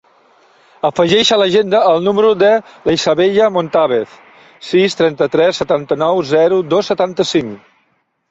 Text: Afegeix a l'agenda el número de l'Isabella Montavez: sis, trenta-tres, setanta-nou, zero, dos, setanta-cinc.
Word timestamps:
Afegeix 0.87 1.29
a 1.33 1.35
l'agenda 1.41 1.81
el 1.89 1.99
número 2.05 2.29
de 2.43 2.49
l'Isabella 2.87 3.49
Montavez: 3.57 4.15
sis, 4.69 4.97
trenta-tres, 5.01 5.61
setanta-nou, 5.63 6.23
zero, 6.33 6.61
dos, 6.73 6.93
setanta-cinc. 6.93 7.71